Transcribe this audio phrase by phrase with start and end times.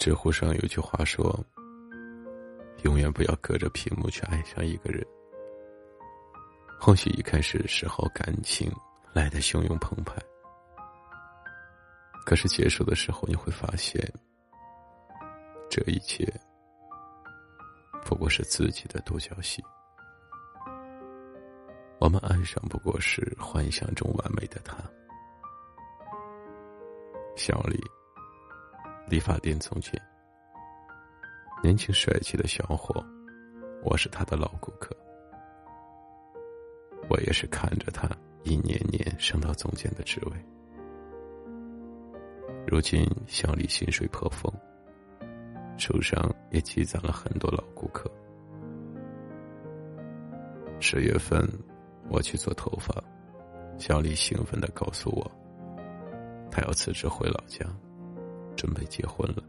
[0.00, 1.38] 知乎上有句话说
[2.84, 5.06] ：“永远不要隔着屏幕去爱上一个人。”
[6.80, 8.72] 或许一开始时候感情
[9.12, 10.16] 来的汹涌澎湃，
[12.24, 14.02] 可是结束的时候你会发现，
[15.68, 16.26] 这一切
[18.02, 19.62] 不过是自己的独角戏。
[21.98, 24.78] 我们爱上不过是幻想中完美的他。
[27.36, 27.78] 小李。
[29.10, 29.92] 理发店总监，
[31.64, 33.04] 年轻帅气的小伙，
[33.82, 34.96] 我是他的老顾客。
[37.08, 38.08] 我也是看着他
[38.44, 40.32] 一年年升到总监的职位。
[42.68, 44.48] 如今小李薪水颇丰，
[45.76, 48.08] 手上也积攒了很多老顾客。
[50.78, 51.44] 十月份
[52.08, 52.94] 我去做头发，
[53.76, 55.28] 小李兴奋的告诉我，
[56.48, 57.66] 他要辞职回老家。
[58.60, 59.42] 准备结婚了，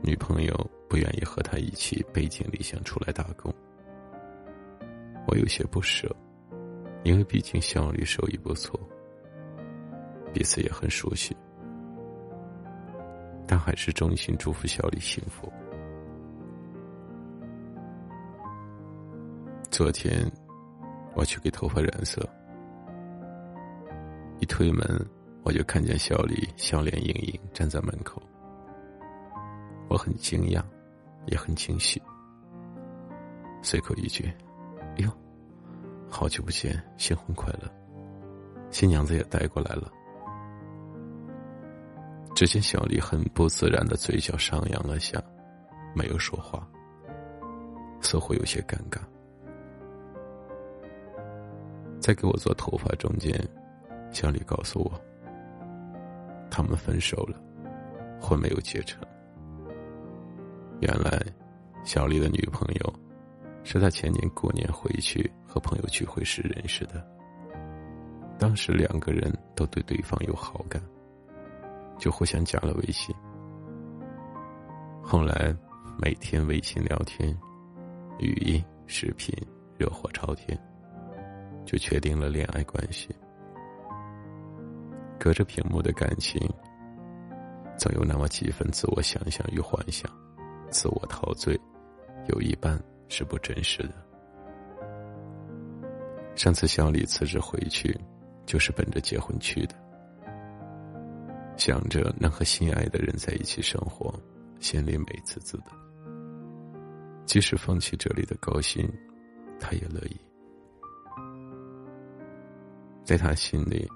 [0.00, 3.52] 女朋友不愿意和他一起背井离乡出来打工，
[5.26, 6.14] 我有些不舍，
[7.02, 8.78] 因为毕竟小李手艺不错，
[10.32, 11.36] 彼此也很熟悉，
[13.44, 15.52] 但还是衷心祝福小李幸福。
[19.72, 20.30] 昨天
[21.16, 22.24] 我去给头发染色，
[24.38, 25.04] 一推门。
[25.44, 28.22] 我就看见小李笑脸盈盈站在门口，
[29.88, 30.62] 我很惊讶，
[31.26, 32.02] 也很惊喜，
[33.62, 34.30] 随口一句
[34.98, 35.10] ：“哟，
[36.10, 37.62] 好久不见，新婚快乐！
[38.70, 39.90] 新娘子也带过来了。”
[42.36, 45.22] 只见小李很不自然的嘴角上扬了下，
[45.94, 46.68] 没有说话，
[48.00, 48.98] 似乎有些尴尬。
[51.98, 53.32] 在给我做头发中间，
[54.12, 55.00] 小李告诉我。
[56.50, 57.40] 他们分手了，
[58.20, 59.00] 婚没有结成。
[60.80, 61.20] 原来，
[61.84, 62.94] 小丽的女朋友
[63.64, 67.04] 是他前年过年回去和朋友聚会时认识的。
[68.38, 70.80] 当时两个人都对对方有好感，
[71.98, 73.14] 就互相加了微信。
[75.02, 75.52] 后来
[76.00, 77.36] 每天微信聊天，
[78.20, 79.34] 语音、视频
[79.76, 80.56] 热火朝天，
[81.66, 83.08] 就确定了恋爱关系。
[85.18, 86.40] 隔着屏幕的感情，
[87.76, 90.08] 总有那么几分自我想象与幻想，
[90.70, 91.58] 自我陶醉，
[92.28, 93.94] 有一半是不真实的。
[96.36, 97.98] 上次小李辞职回去，
[98.46, 99.74] 就是奔着结婚去的，
[101.56, 104.14] 想着能和心爱的人在一起生活，
[104.60, 105.64] 心里美滋滋的。
[107.26, 108.88] 即使放弃这里的高薪，
[109.58, 110.16] 他也乐意。
[113.04, 113.86] 在他心里。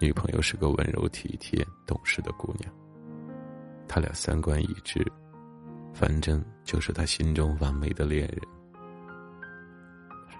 [0.00, 2.72] 女朋友是个温柔体贴、懂事的姑娘，
[3.86, 5.00] 他俩三观一致，
[5.94, 8.40] 反正就是他心中完美的恋人。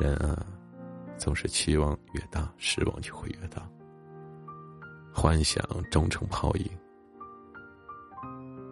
[0.01, 0.45] 人啊，
[1.17, 3.63] 总是期望越大，失望就会越大。
[5.15, 6.71] 幻想终成泡影。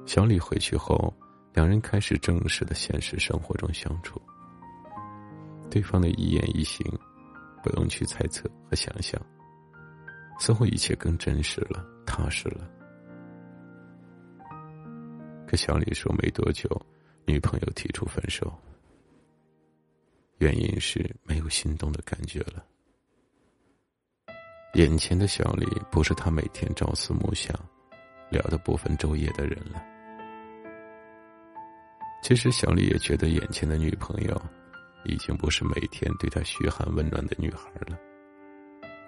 [0.07, 1.15] 小李回去后，
[1.53, 4.21] 两人开始正式的现实生活中相处。
[5.71, 6.85] 对方的一言一行，
[7.62, 9.21] 不用去猜测和想象。
[10.41, 12.67] 似乎一切更真实了，踏实了。
[15.47, 16.67] 可小李说，没多久，
[17.27, 18.50] 女朋友提出分手，
[20.39, 22.65] 原因是没有心动的感觉了。
[24.75, 27.55] 眼前的小李不是他每天朝思暮想、
[28.31, 29.84] 聊得不分昼夜的人了。
[32.23, 34.43] 其实，小李也觉得眼前的女朋友，
[35.05, 37.99] 已经不是每天对他嘘寒问暖的女孩了。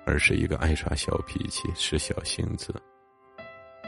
[0.04, 2.74] 而是一个爱耍小脾气、使小性子、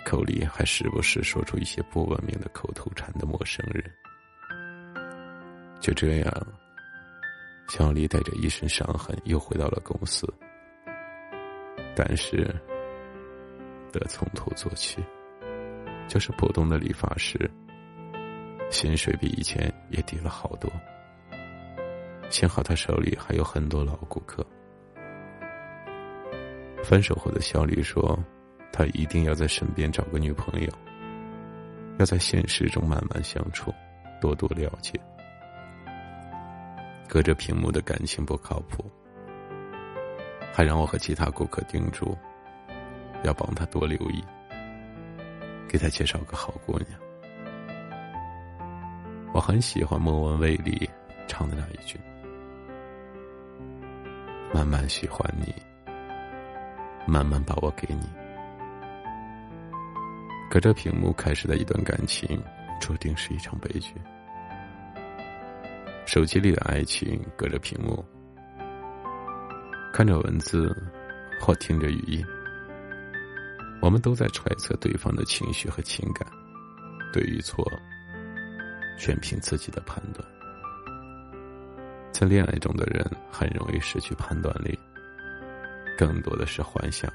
[0.05, 3.85] 口里还时不时说出一些不文明的口头禅的陌生人。
[5.81, 6.47] 就这样，
[7.69, 10.27] 小李带着一身伤痕又回到了公司。
[11.97, 12.45] 但是，
[13.93, 15.03] 得从头做起，
[16.09, 17.39] 就是普通的理发师，
[18.71, 20.71] 薪水比以前也低了好多。
[22.31, 24.45] 幸好他手里还有很多老顾客。
[26.85, 28.17] 分手后的小李说
[28.71, 30.69] ：“他一定要在身边找个女朋友，
[31.99, 33.73] 要在现实中慢慢相处，
[34.21, 35.01] 多多了解。
[37.09, 38.85] 隔着屏幕的感情不靠谱，
[40.53, 42.17] 还让我和其他顾客叮嘱，
[43.23, 44.23] 要帮他多留意，
[45.67, 46.91] 给他介绍个好姑娘。”
[49.33, 50.89] 我很喜欢莫文蔚里
[51.27, 51.99] 唱的那一句
[54.55, 55.53] ：“慢慢喜欢你。”
[57.07, 58.09] 慢慢把我给你，
[60.51, 62.43] 隔着屏幕开始的一段感情，
[62.81, 63.95] 注定是一场悲剧。
[66.07, 68.05] 手机里的爱情，隔着屏幕，
[69.93, 70.75] 看着文字，
[71.41, 72.25] 或听着语音，
[73.83, 76.27] 我们都在揣测对方的情绪和情感，
[77.13, 77.65] 对与错，
[78.99, 80.27] 全凭自己的判断。
[82.13, 84.79] 在恋爱中的人很容易失去判断力，
[85.97, 87.13] 更多的是幻想。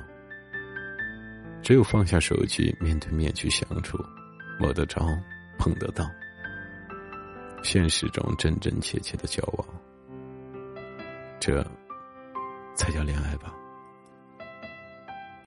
[1.61, 3.97] 只有放下手机，面对面去相处，
[4.59, 5.01] 摸得着，
[5.57, 6.09] 碰得到，
[7.61, 9.67] 现实中真真切切的交往，
[11.39, 11.63] 这
[12.75, 13.53] 才叫恋爱吧。